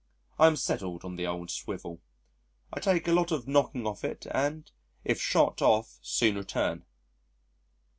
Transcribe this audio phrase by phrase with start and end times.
[0.39, 2.01] I am settled on the old swivel....
[2.73, 4.71] I take a lot of knocking off it and
[5.03, 6.85] if shot off soon return.